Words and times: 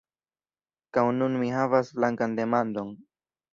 Kaj 0.97 1.03
nun 1.17 1.37
mi 1.43 1.51
havas 1.57 1.93
flankan 1.99 2.37
demandon. 2.43 2.93